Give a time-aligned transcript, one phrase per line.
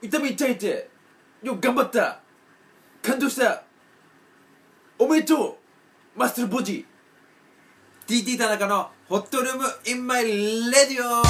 [0.00, 0.88] 痛み痛いて
[1.42, 2.20] よく頑張った。
[3.02, 3.64] 感動した。
[4.96, 5.58] おめでと
[6.14, 6.18] う。
[6.18, 6.84] マッスルボディ
[8.06, 11.22] TT 田中のホットルームインマイレディオ。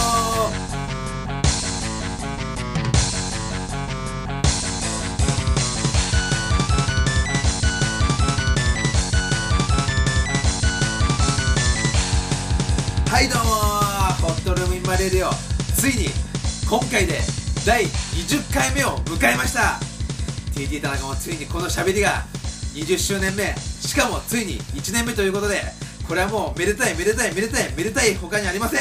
[13.10, 13.50] はいどうも
[14.26, 15.30] ホットルームインマイレディオ。
[15.74, 16.08] ついに
[16.68, 17.20] 今回で
[17.68, 19.78] 第20回目を迎えました。
[20.54, 22.24] TT 田中もついにこの喋りが
[22.74, 23.54] 20周年目。
[23.56, 25.60] しかもついに1年目ということで
[26.08, 28.80] これはもうめでたいめでたいめでたいめでたい他にありません。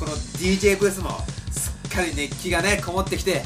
[0.00, 1.10] この DJ ブースも
[1.52, 3.44] すっかり熱気がねこもってきて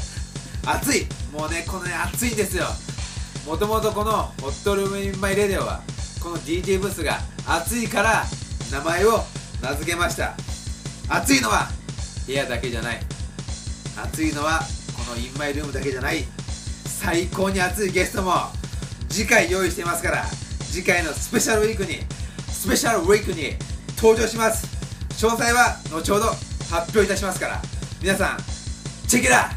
[0.65, 1.07] 熱い。
[1.35, 2.65] もうねこのね熱いんですよ。
[3.47, 5.83] もともとこのホットルームインマイレディオは
[6.23, 8.25] この DJ ブースが熱いから
[8.73, 9.21] 名前を
[9.61, 10.35] 名付けました。
[11.11, 11.69] 暑いのは
[12.27, 13.12] 部屋だけじゃない。
[13.97, 14.61] 暑いのは
[14.97, 16.25] このインマイルームだけじゃない。
[16.85, 18.33] 最高に熱いゲストも
[19.09, 20.25] 次回用意していますから
[20.71, 21.99] 次回のスペシャルウィークに
[22.49, 23.57] スペシャルウィークに
[23.97, 24.67] 登場します。
[25.25, 26.27] 詳細は後ほど
[26.71, 27.63] 発表いたしますから
[28.01, 28.39] 皆さん
[29.09, 29.51] チェケラ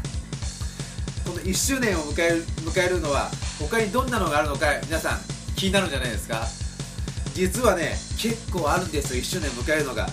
[1.24, 5.18] この1周年を迎える迎えるのは他にどんなのがあるのか皆さん
[5.56, 6.46] 気になるんじゃないですか？
[7.34, 10.08] 実はね結構あるんですよ1周年迎えるのが。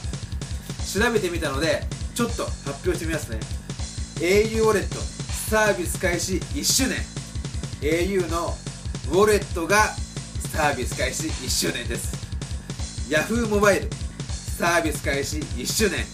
[0.93, 1.81] 調べてみたので
[2.13, 3.39] ちょっと発表してみますね。
[4.19, 4.95] Au ウォレット
[5.49, 6.97] サービス開始1周年。
[7.81, 8.55] au の
[9.11, 9.87] ウォレットが
[10.51, 12.13] サービス開始1周年です。
[13.09, 13.89] Yahoo モバイル
[14.57, 16.05] サービス開始1周年。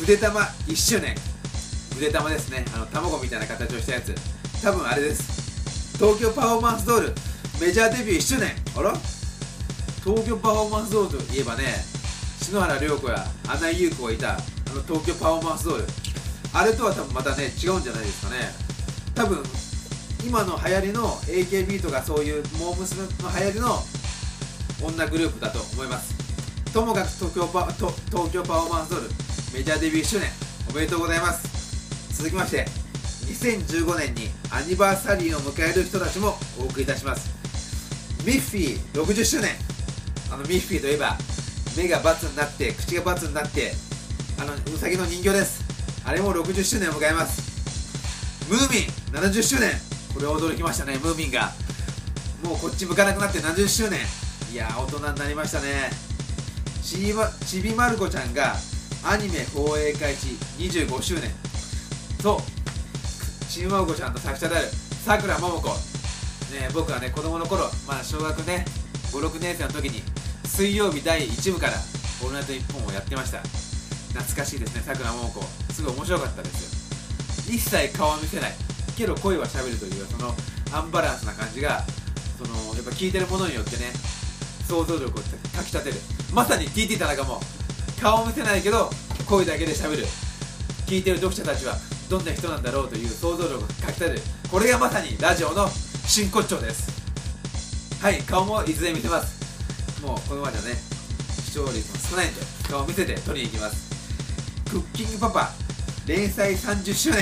[0.00, 1.14] ぐでたま1周年。
[1.94, 2.64] ぐでたまですね。
[2.74, 4.14] あの卵みたいな形をしたやつ。
[4.62, 5.96] 多分あれです。
[5.98, 7.14] 東京パフォーマンスドール
[7.60, 8.50] メジャーデビュー1周年。
[8.76, 8.92] あら？
[10.04, 11.64] 東京パフォーマンスドールといえばね
[12.40, 14.38] 篠原涼子や穴井優子がいたあ
[14.74, 15.84] の東京パフォーマンスドール。
[16.52, 18.52] あれとは多分またね違うんじゃないですかね。
[19.14, 19.42] 多分
[20.24, 23.82] 今の流行りの AKB とかそういうモー娘の流行りの
[24.82, 26.14] 女グループだと思います。
[26.72, 29.08] ともかく東京パと東京パフォーマンスドール
[29.54, 30.28] メジャーデビュー1周年
[30.70, 32.16] おめでとうございます。
[32.16, 32.66] 続きまして
[33.26, 37.30] 2015年にアニバーサリーを迎える人たちもお送りいたします。
[38.26, 39.50] ミッフィー60周年。
[40.30, 41.16] あのミッフィーといえば
[41.76, 43.72] 目がバツになって口がバツになって
[44.38, 45.67] あのウサギの人形です。
[46.08, 48.48] あれも60周年を迎えます。
[48.48, 49.72] ムーミン70周年。
[50.14, 51.52] これ驚きましたねムーミンが。
[52.42, 54.00] もうこっち向かなくなって70周年。
[54.50, 55.90] いや大人になりましたね。
[56.82, 56.96] ち
[57.60, 58.54] びまる子ちゃんが
[59.04, 61.30] アニメ放映開始25周年。
[62.22, 62.40] と
[63.50, 64.68] ちびまる子ちゃんの作者である
[65.04, 65.76] さくらももこ。
[66.50, 68.64] ね僕はね子供の頃まあ小学ね
[69.12, 70.02] 56年生の時に
[70.46, 71.74] 水曜日第1部から
[72.24, 73.67] 「オールナイトニッポン」をやってました。
[74.14, 75.44] 懐かしいですねさくらももこ。
[75.72, 77.54] すごい面白かったですよ。
[77.54, 78.52] 一切顔は見せない。
[78.96, 80.34] けど声はしゃべるというその
[80.72, 81.82] アンバランスな感じが
[82.36, 83.92] そのやっぱ聞いてるものによってね
[84.66, 85.10] 想像力を
[85.56, 85.96] かきたてる。
[86.32, 87.40] まさに TT 田中も
[88.00, 88.90] 顔を見せないけど
[89.28, 90.04] 声だけでしゃべる。
[90.86, 91.76] 聞いてる読者たちは
[92.08, 94.20] どんな人なんだろうという想像力をかきたてる。
[94.50, 96.98] これがまさにラジオの真骨頂です。
[98.02, 100.02] はい顔もいずれ見せます。
[100.02, 100.76] もうこのままじゃね
[101.44, 103.87] 視聴率も少ないんで顔を見せて取りに行きます。
[104.70, 105.48] クッキングパパ
[106.06, 107.20] 連載30周年。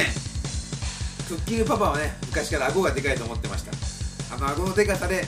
[1.29, 4.35] クッキングパパはね昔から顎がでかいと思ってました。
[4.35, 5.23] あの顎のでかさで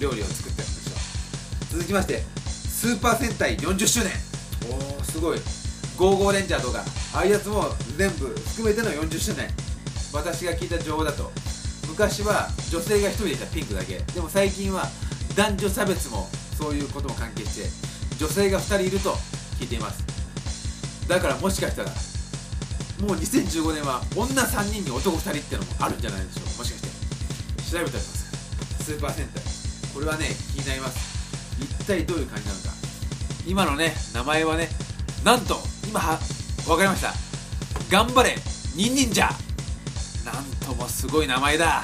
[0.00, 1.78] 料理を作ってるんですよ。
[1.78, 4.10] 続きましてスーパー戦隊40周年。
[4.70, 5.38] おおすごい。
[5.98, 6.82] ゴーゴーレンジャーとか
[7.14, 7.64] ああいうやつも
[7.98, 9.48] 全部含めての40周年。
[10.14, 11.30] 私が聞いた情報だと
[11.88, 13.98] 昔は女性が1人でいたピンクだけ。
[13.98, 14.84] でも最近は
[15.36, 16.26] 男女差別も
[16.56, 19.10] そういうことも関係して女性が2人いると
[19.60, 20.09] 聞いています。
[21.10, 21.88] だからもしかしたら
[23.04, 26.58] もう2015年は女3人に男2人ってのもあるんじゃないでしょうか。
[26.58, 27.72] もしかして。
[27.72, 28.84] 調べてあります。
[28.84, 29.42] スーパー戦隊。
[29.92, 31.58] これはね気になります。
[31.58, 32.68] 一体どういう感じなのか。
[33.44, 34.68] 今のね名前はね
[35.24, 35.56] なんと
[35.88, 36.18] 今は
[36.64, 37.12] 分かりました。
[37.90, 38.36] 頑張れ。
[38.76, 41.82] ニンニンジャーなんともすごい名前だ。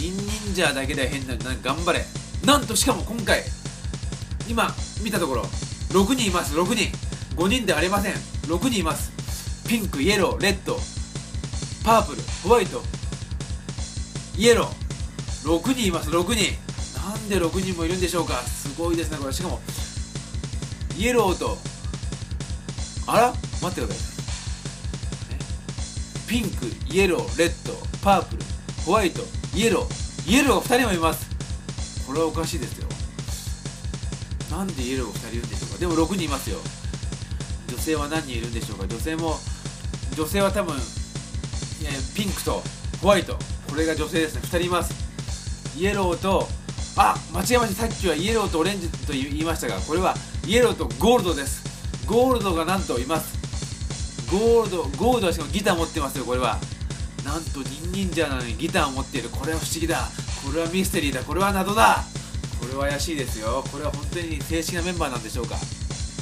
[0.00, 1.54] ニンニンジャーだけでは変なな。
[1.62, 2.04] 頑張れ。
[2.44, 3.44] なんとしかも今回
[4.48, 4.74] 今
[5.04, 5.42] 見たところ
[5.90, 6.56] 6人います。
[6.56, 6.90] 6人。
[7.36, 8.31] 5人ではありません。
[8.46, 9.10] 6人います。
[9.68, 10.78] ピンクイエローレッド
[11.84, 12.82] パープルホワイト。
[14.36, 15.48] イエロー。
[15.48, 16.10] 6人います。
[16.10, 16.56] 6人。
[17.00, 18.34] なんで6人もいるんでしょうか。
[18.42, 19.32] すごいですねこれ。
[19.32, 19.60] しかも
[20.96, 21.56] イエローと
[23.06, 23.32] あら？
[23.60, 24.00] 待ってくださ
[26.26, 28.42] い、ピンクイエローレッドパープル
[28.84, 29.22] ホワイト
[29.54, 30.30] イエロー。
[30.30, 31.26] イエローが2人もいます。
[32.06, 32.88] これはおかしいですよ。
[34.50, 35.78] なんでイエローが2人いるんでしょうか。
[35.78, 36.58] でも6人いますよ。
[37.72, 38.86] 女性は何人いるんでしょうか？
[38.86, 39.38] 女性も
[40.14, 42.62] 女性は多分、えーピンクと
[43.00, 43.38] ホワイト。
[43.68, 44.42] これが女性ですね。
[44.44, 44.92] 2人います。
[45.78, 46.46] イエローと
[46.98, 47.86] あ間違えました。
[47.86, 50.14] さっきはイエローとオレンジと言いましたがこれは
[50.46, 51.64] イエローとゴールドです。
[52.06, 53.40] ゴールドがなんといます。
[54.30, 56.58] ゴールドゴールドはしかもギター持ってますよこれは。
[57.24, 59.30] なんとニンニンジャーなのにギターを持っている。
[59.30, 60.08] これは不思議だ。
[60.44, 61.22] これはミステリーだ。
[61.22, 62.04] これは謎だ。
[62.60, 63.64] これは怪しいですよ。
[63.72, 65.56] これは本当に正式なメンバーなんでしょうか。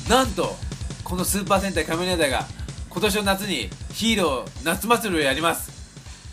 [0.08, 0.55] なんと
[1.11, 2.47] このスーパー戦隊仮面ライダーが
[2.89, 5.73] 今年の夏にヒーロー夏祭りをやります。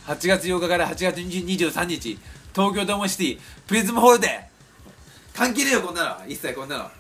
[0.06, 2.20] 8月8日から8月23日
[2.54, 4.48] 東京ドームシティプリズムホールで。
[5.34, 6.28] 関係ねえよこんなの。
[6.28, 6.92] 一切こんなの。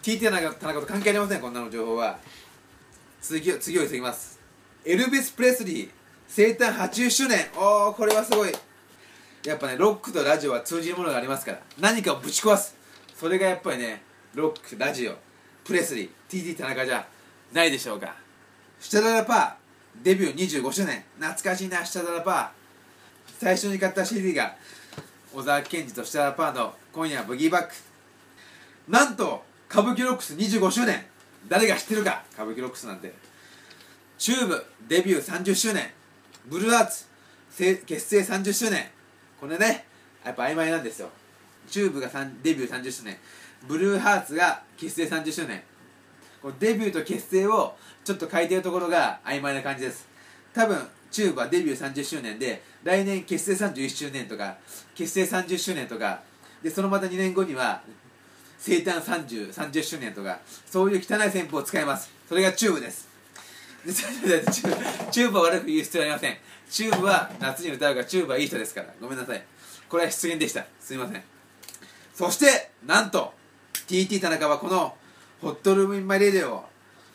[0.00, 2.20] 聞いてない田中と関係ありませんこんなの情報は。
[3.20, 4.38] 続きを次を急ぎます。
[4.84, 5.88] エルビス・プレスリー
[6.28, 7.48] 生誕80周年。
[7.56, 8.52] おおこれはすごい。
[9.44, 12.76] やっぱねロックとラジオは通じるものがありますから何かをぶち壊す。
[13.16, 14.02] それがやっぱりね
[14.36, 15.29] ロックラジオ。
[15.70, 17.06] プレスリー TT 田中じゃ
[17.52, 18.16] ないでしょうか。
[18.80, 21.04] シュタダラパーデビュー25周年。
[21.20, 22.48] 懐かしいなシュタダラパー。
[23.38, 24.56] 最初に買った CD が
[25.32, 27.74] 小沢健二とシュタダラパーの「今夜ブギーバック」
[28.90, 31.06] なんと歌舞伎ロックス25周年。
[31.48, 32.24] 誰が知ってるか。
[32.32, 33.14] 歌舞伎ロックスなんて。
[34.18, 35.88] チューブデビュー30周年。
[36.46, 37.04] ブルーハーツ
[37.86, 38.90] 結成30周年。
[39.40, 39.86] これね
[40.24, 41.10] やっぱ曖昧なんですよ。
[41.68, 42.08] チューブが
[42.42, 43.16] デビュー30周年。
[43.66, 45.62] ブルーハーツが結成30周年。
[46.42, 50.08] こデビューと結成をちょっと変えてるところが曖昧な感じです。
[50.54, 50.78] 多分
[51.10, 54.56] チューブはデビュー30周年で来年結成31周年とか
[54.94, 56.20] 結成30周年とか
[56.62, 57.82] でそのまた2年後には
[58.58, 62.10] 生誕30、30周年とかそういう汚い戦法を使います。
[62.28, 63.08] それがチューブです。
[63.84, 63.92] で
[64.52, 66.36] チューブは悪く言う必要ありません。
[66.70, 68.88] チューブは夏に歌うがチューブはいい人ですから。
[69.00, 69.42] ごめんなさい。
[69.88, 70.66] これは失言でした。
[70.80, 71.22] すいません。
[72.14, 73.32] そしてなんと
[73.90, 74.94] TT 田中はこの
[75.40, 76.64] ホットルームインマイレディオを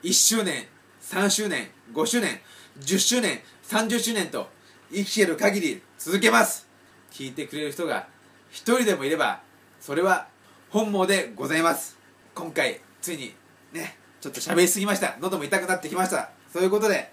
[0.04, 0.66] 1周年
[1.02, 2.42] 3周年5周年
[2.82, 4.50] 10周年30周年と
[4.92, 6.68] 生きてる限り続けます
[7.12, 8.08] 聞いてくれる人が
[8.52, 9.40] 一人でもいれば
[9.80, 10.28] それは
[10.70, 11.98] 本望でございます。
[12.34, 13.34] 今回ついに
[13.72, 15.16] ねちょっと喋りすぎました。
[15.22, 16.32] 喉も痛くなってきました。
[16.52, 17.10] そういうことで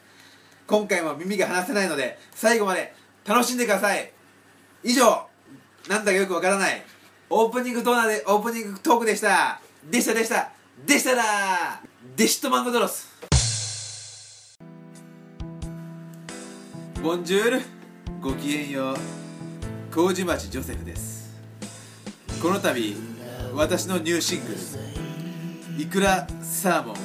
[0.66, 2.92] 今回も耳が離せないので最後まで
[3.24, 4.10] 楽しんでください。
[4.82, 5.28] 以上
[5.88, 6.82] なんだかよくわからない
[7.34, 9.58] オープニングトーナーでオープニングトークでした。
[9.90, 10.50] でしたでした。
[10.86, 11.80] でしたら
[12.14, 13.08] デシットマンゴドロス。
[17.02, 17.62] ボンジュール
[18.20, 18.96] ごきげんよう。
[19.90, 21.32] 麹町ジョセフです。
[22.42, 22.94] この度
[23.54, 24.52] 私のニューシング
[25.78, 26.96] ル「いくらサーモン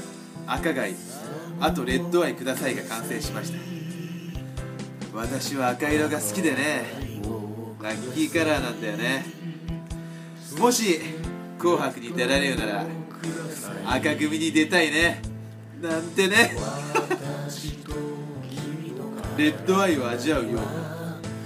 [0.45, 0.93] 赤貝
[1.61, 3.59] あとレッドアイください」が完成しました。
[5.13, 6.85] 私は赤色が好きでね。
[7.81, 9.36] ラッキーカラーなんだよね。
[10.59, 10.99] もし
[11.59, 12.85] 「紅白」に出られるなら
[13.85, 15.21] 赤組に出たいね。
[15.81, 16.55] なんてね。
[19.37, 20.57] レッドアイを味わうように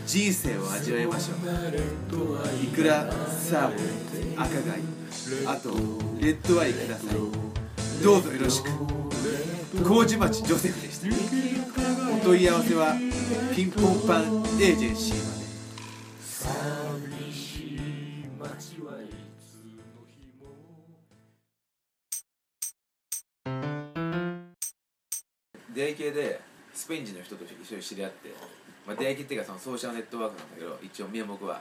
[0.07, 1.39] 人生を味わいましょう。
[2.63, 4.79] いくらサーモン赤貝。
[5.45, 5.71] あと
[6.21, 7.15] レッドアイください。
[8.01, 8.69] どうぞよろしく。
[9.83, 11.07] 麹町ジョセフでした。
[12.15, 12.95] お問い合わせは
[13.53, 14.21] ピンポンパン
[14.61, 15.30] エージェンシー
[25.81, 26.39] 出会い系で
[26.73, 28.29] スペイン人の人と一緒に知り合って、
[28.85, 31.59] まあ、出会い系っていうかそのソーシャルネットワークなんだけど一応名目は。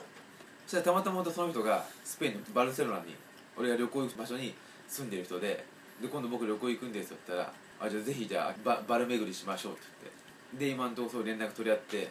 [0.66, 3.16] そしたらたまたまその人がスペインのバルセロナに
[3.56, 4.54] 俺が旅行行く場所に
[4.86, 5.64] 住んでる人で
[6.00, 10.66] で今度僕旅行行くんですって言ったら「あじゃあぜひじゃあババル巡りしましょう」って言って。
[10.66, 12.08] で今のところ連絡取り合って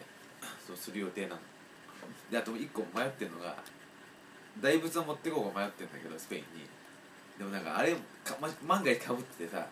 [0.66, 1.40] そうする予定なの。
[2.30, 3.54] であと1個迷ってるのが
[4.60, 6.66] 大仏を持ってこうか迷ってるんだけどスペインに。
[7.38, 9.64] でもなんかあれか、ま、万が一かぶっててさ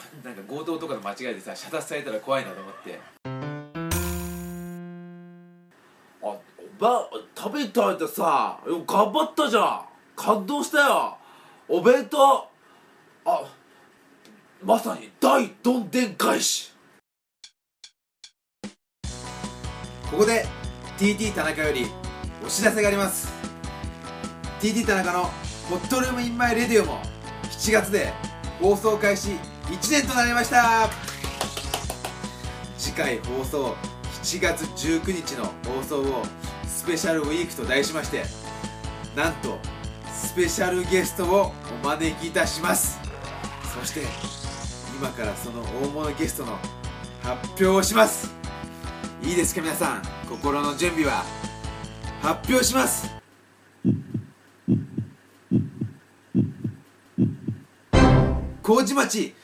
[0.24, 3.00] なんか強盗とかの間違いでさ射殺されたら怖いなと思って。
[6.22, 6.40] あお
[6.78, 9.84] ば食べたいってさ頑張ったじゃん。
[10.16, 11.16] 感動したよ。
[11.68, 12.48] お弁当。
[13.24, 13.44] あ
[14.62, 16.72] まさに大どんでん返し。
[20.10, 20.44] ここで
[20.98, 21.86] TT 田中より
[22.44, 23.32] お知らせがあります。
[24.60, 25.30] TT 田中の
[25.70, 27.00] ホットルームインマイレディオも
[27.44, 28.12] 7月で
[28.60, 29.30] 放送開始
[29.70, 30.90] 1年となりました。
[32.76, 33.76] 次回放送
[34.22, 36.24] 7月19日の放送を
[36.66, 38.24] スペシャルウィークと題しまして
[39.14, 39.58] なんと
[40.12, 42.98] スペシャルゲストをお招きいたします。
[43.72, 44.00] そして
[44.98, 46.58] 今からその大物ゲストの
[47.22, 48.30] 発表をします。
[49.22, 50.02] いいですか皆さん。
[50.28, 51.24] 心の準備は
[52.22, 53.08] 発表します。
[58.62, 59.34] 麹町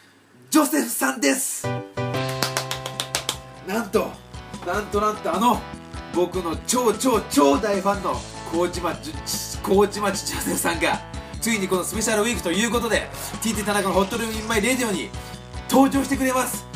[0.56, 1.68] ジョセフさんです。
[3.68, 4.10] なんと
[4.66, 5.60] なんとなんとあの
[6.14, 8.14] 僕の超超超大ファンの
[8.50, 9.12] 麹町
[9.62, 10.98] 麹町ジョセフさんが
[11.42, 13.06] ついにこのスペシャルウィークということで
[13.42, 15.10] TT 田中のホットルームインマイレディオに
[15.68, 16.66] 登場してくれます。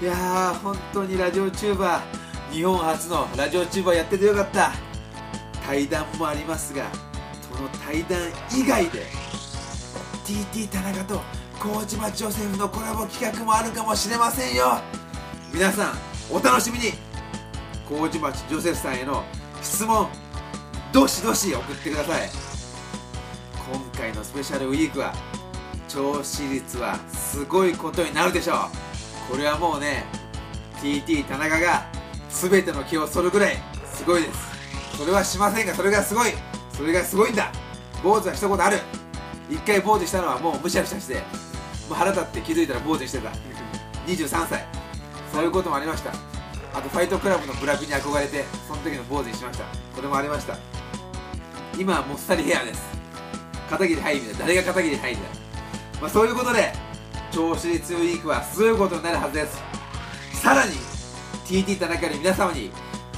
[0.00, 4.72] いやー本当にラジオチューバー日本初のラジオチューバーやっててよかった。
[5.66, 6.86] 対談もありますが
[7.54, 8.22] その対談
[8.58, 9.02] 以外で
[10.24, 14.80] TT 田中と麹町ジョセフのコラボ企画もあるかもしれませんよ。
[15.52, 15.94] 皆さん
[16.30, 16.92] お楽しみに。
[17.88, 19.24] 麹町ジョセフさんへの
[19.62, 20.08] 質問
[20.92, 22.28] どしどし送ってください。
[23.72, 25.14] 今回のスペシャルウィークは
[25.88, 28.54] 聴取率はすごいことになるでしょ
[29.28, 29.32] う。
[29.32, 30.04] これはもうね
[30.80, 31.86] TT 田中が
[32.28, 33.56] 全ての気を剃るぐらい
[33.94, 34.96] すごいです。
[34.98, 36.32] それはしませんがそれがすごい。
[36.72, 37.50] それがすごいんだ。
[38.02, 38.78] 坊主は一言ある。
[39.48, 41.22] 一回坊主したのはもうむしゃくしゃして
[41.94, 43.30] 腹立って気づいたら坊主にしてた。
[44.06, 44.66] 23歳。
[45.32, 46.10] そういうこともありました。
[46.74, 49.64] あとファイトクラブのブラピに憧れてその時の坊主にしました。
[49.94, 50.56] それもありました。
[51.78, 52.82] 今はもっさりヘアです。
[53.70, 55.20] 片桐はいみたい誰が片桐はいみたいな
[56.00, 56.72] まあそういうことで
[57.32, 59.62] 調子率ウィークはすごいことになるはずです。
[60.32, 60.72] さらに
[61.46, 62.70] TT 田中に皆様に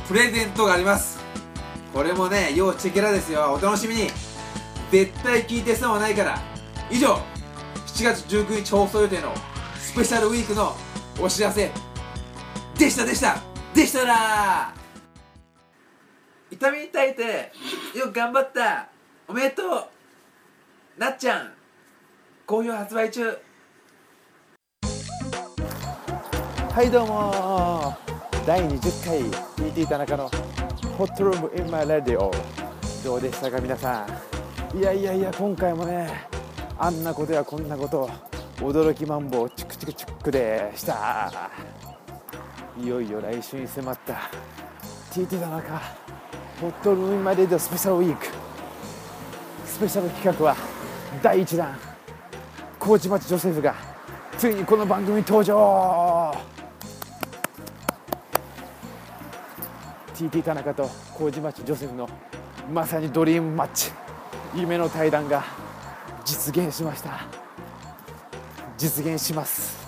[0.06, 1.18] プレゼントがあります。
[1.92, 3.52] これもね要チェケラですよ。
[3.52, 4.08] お楽しみに。
[4.90, 6.38] 絶対聞いて損はないから。
[6.90, 7.18] 以上。
[7.98, 9.34] 7月19日放送予定の
[9.74, 10.72] スペシャルウィークの
[11.20, 11.68] お知らせ。
[12.78, 13.42] でしたでした。
[13.74, 14.72] でしたら。
[16.48, 17.52] 痛みに耐えて
[17.98, 18.86] よく頑張った。
[19.26, 19.86] おめでとう。
[20.96, 21.52] なっちゃん。
[22.46, 23.36] 好評発売中。
[26.72, 27.96] はいどうも。
[28.46, 30.30] 第20回 TT 田中の
[30.96, 32.30] ホットルーム in my radio
[33.02, 34.06] どうでしたか皆さ
[34.72, 34.78] ん。
[34.78, 36.37] いやいやいや今回もね
[36.80, 38.08] あんなことやこんなこと
[38.58, 41.50] 驚きマンボウチクチクチクでした。
[42.80, 44.30] いよいよ来週に迫った。
[45.10, 45.82] TT 田中
[46.60, 48.26] ホットルーム in my radio スペシャルウィーク。
[49.66, 50.56] スペシャル企画は
[51.20, 51.76] 第1弾。
[52.78, 53.74] 麹町ジョセフが
[54.36, 56.32] ついにこの番組登場。
[60.14, 62.08] TT 田中と麹町ジョセフの
[62.72, 63.90] まさにドリームマッチ。
[64.54, 65.57] 夢の対談が
[66.28, 67.20] 実現しました。
[68.76, 69.78] 実現します。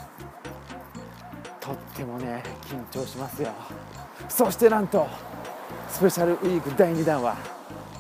[1.61, 3.51] とってもね緊張しますよ。
[4.27, 5.07] そしてなんと
[5.91, 7.37] スペシャルウィーク第2弾は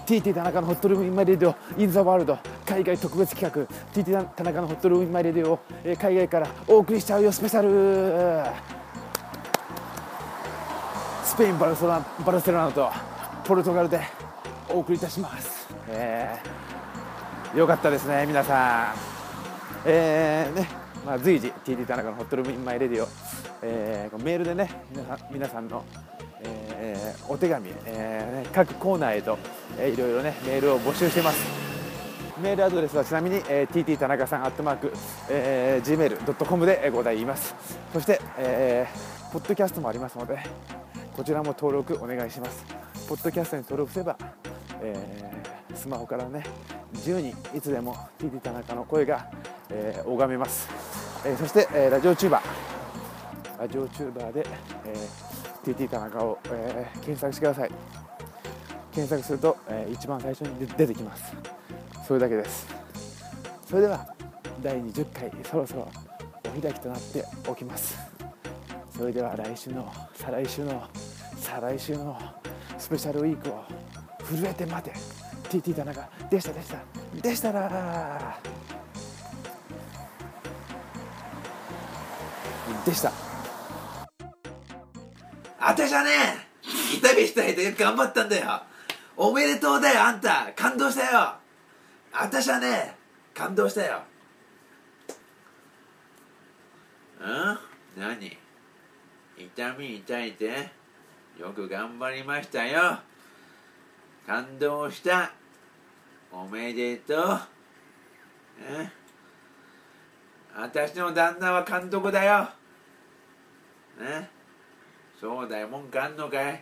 [0.06, 8.50] TT 田中のホットルームインマイレディオインザワールド海外特別企画 TT 田中のホットルームインマイレディオを海外からお送りしちゃうよスペシャル。
[11.24, 12.90] スペインバルセロナバルセロナと
[13.44, 14.00] ポルトガルで
[14.70, 15.59] お送りいたします、
[17.54, 18.94] よかったですね皆さん。
[19.84, 20.68] えーね
[21.04, 23.08] まあ、随時 TT 田中のホットルームインマイレディオ、
[23.62, 25.84] えーメールでね皆さん皆さんの、
[26.42, 29.38] えーお手紙、えーね各コーナーへと、
[29.78, 31.60] えーいろいろねメールを募集してます。
[32.40, 34.92] メールアドレスはちなみに、えー、TT 田中さんアットマーク、
[35.28, 37.54] えー、gmail.com でございます。
[37.92, 40.40] そして、えーポッドキャストもありますので
[41.16, 42.64] こちらも登録お願いします。
[43.08, 44.16] ポッドキャストに登録すれば、
[44.82, 46.44] えースマホからね
[46.92, 49.30] 自由にいつでも TT 田中の声が、
[49.70, 50.68] えー拝めます、
[51.24, 53.60] えーそして、えーラジオチューバー。
[53.60, 54.46] ラジオチューバーで、
[54.86, 57.70] えー TT 田中を、えー検索してください。
[58.92, 61.34] 検索すると、えー一番最初に出てきます。
[62.06, 62.66] それだけです。
[63.68, 64.06] それでは
[64.62, 65.88] 第20回そろそろ
[66.56, 67.96] お開きとなっておきます。
[68.96, 70.82] それでは来週の再来週の
[71.36, 72.18] 再来週の
[72.76, 73.64] スペシャルウィークを
[74.24, 75.19] 震えて待て。
[75.50, 76.78] TT 田中でしたでした。
[77.20, 78.38] でしたら
[82.86, 83.12] でした。
[85.58, 86.10] あたしはね
[86.62, 88.62] 痛みしたいで頑張ったんだよ。
[89.16, 90.52] おめでとうだよあんた。
[90.54, 91.34] 感動したよ。
[92.12, 92.94] あたしはね
[93.34, 94.02] 感動したよ。
[97.20, 97.24] う
[98.00, 98.00] ん？
[98.00, 98.38] 何？
[99.36, 100.70] 痛み痛いて
[101.38, 103.00] よく頑張りましたよ。
[104.26, 105.32] 感動した。
[106.32, 107.40] おめでとう。
[108.62, 108.88] え？
[110.56, 112.48] 私の旦那は監督だよ。
[113.98, 114.28] ね
[115.20, 115.68] そうだよ。
[115.68, 116.52] 文句あんのかい？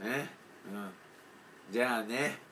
[0.00, 0.30] ね
[0.66, 0.90] うん。
[1.70, 2.47] じゃあね。